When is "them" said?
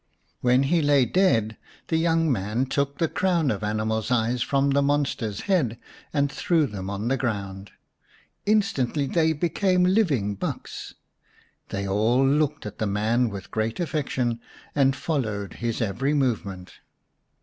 6.65-6.89